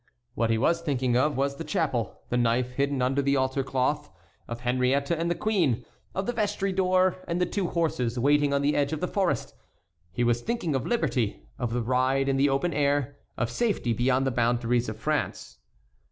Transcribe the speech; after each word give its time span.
What 0.33 0.49
he 0.49 0.57
was 0.57 0.81
thinking 0.81 1.15
of 1.15 1.37
was 1.37 1.57
the 1.57 1.63
chapel, 1.63 2.21
the 2.29 2.35
knife 2.35 2.71
hidden 2.71 3.03
under 3.03 3.21
the 3.21 3.35
altar 3.35 3.61
cloth, 3.63 4.09
of 4.47 4.61
Henriette 4.61 5.11
and 5.11 5.29
the 5.29 5.35
queen, 5.35 5.85
of 6.15 6.25
the 6.25 6.33
vestry 6.33 6.73
door, 6.73 7.17
and 7.27 7.39
the 7.39 7.45
two 7.45 7.67
horses 7.67 8.17
waiting 8.17 8.51
on 8.51 8.63
the 8.63 8.75
edge 8.75 8.93
of 8.93 8.99
the 8.99 9.07
forest; 9.07 9.53
he 10.11 10.23
was 10.23 10.41
thinking 10.41 10.73
of 10.73 10.87
liberty, 10.87 11.43
of 11.59 11.71
the 11.71 11.83
ride 11.83 12.27
in 12.27 12.37
the 12.37 12.49
open 12.49 12.73
air, 12.73 13.17
of 13.37 13.51
safety 13.51 13.93
beyond 13.93 14.25
the 14.25 14.31
boundaries 14.31 14.89
of 14.89 14.97
France. 14.97 15.59